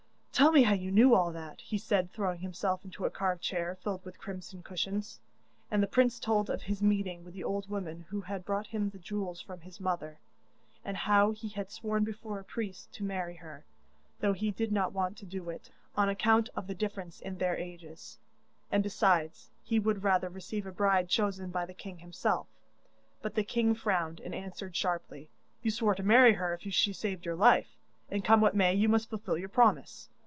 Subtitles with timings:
[0.33, 3.75] 'Tell me how you knew all that,' he said, throwing himself into a carved chair
[3.83, 5.19] filled with crimson cushions,
[5.69, 8.89] and the prince told of his meeting with the old woman who had brought him
[8.89, 10.17] the jewels from his mother,
[10.83, 13.65] and how he had sworn before a priest to marry her,
[14.19, 17.55] though he did not want to do it, on account of the difference in their
[17.55, 18.17] ages,
[18.71, 22.47] and besides, he would rather receive a bride chosen by the king himself.
[23.21, 25.29] But the king frowned, and answered sharply:
[25.61, 27.77] 'You swore to marry her if she saved your life,
[28.09, 30.09] and, come what may, you must fulfil your promise.